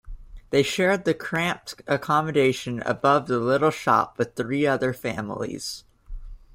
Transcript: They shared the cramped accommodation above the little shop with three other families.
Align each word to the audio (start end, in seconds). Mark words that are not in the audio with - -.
They 0.49 0.63
shared 0.63 1.05
the 1.05 1.13
cramped 1.13 1.83
accommodation 1.85 2.81
above 2.81 3.27
the 3.27 3.37
little 3.37 3.69
shop 3.69 4.17
with 4.17 4.33
three 4.33 4.65
other 4.65 4.93
families. 4.93 5.83